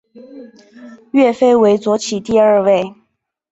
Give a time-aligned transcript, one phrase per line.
[1.11, 2.95] 岳飞为左起第二位。